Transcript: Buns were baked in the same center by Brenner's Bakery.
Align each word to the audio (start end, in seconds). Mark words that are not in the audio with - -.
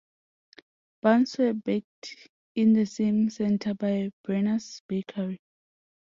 Buns 1.03 1.37
were 1.37 1.53
baked 1.53 2.15
in 2.55 2.73
the 2.73 2.87
same 2.87 3.29
center 3.29 3.75
by 3.75 4.09
Brenner's 4.23 4.81
Bakery. 4.87 5.39